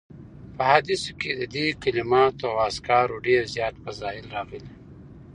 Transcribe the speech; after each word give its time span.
په 0.55 0.61
احاديثو 0.69 1.11
کي 1.21 1.31
د 1.39 1.41
دي 1.55 1.65
کلماتو 1.83 2.43
او 2.51 2.57
اذکارو 2.69 3.15
ډير 3.27 3.41
زیات 3.55 3.75
فضائل 3.83 4.25
راغلي 4.35 4.71